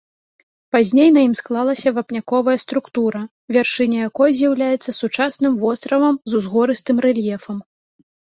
Пазней 0.75 1.09
на 1.15 1.21
ім 1.27 1.33
склалася 1.39 1.91
вапняковая 1.97 2.55
структура, 2.65 3.21
вяршыня 3.57 3.99
якой 4.09 4.29
з'яўляецца 4.39 4.95
сучасным 5.01 5.53
востравам 5.65 6.15
з 6.33 6.39
узгорыстым 6.39 6.97
рэльефам. 7.07 7.57